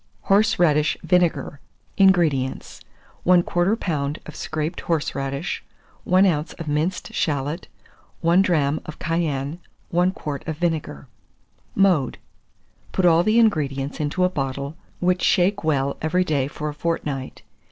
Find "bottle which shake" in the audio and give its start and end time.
14.29-15.63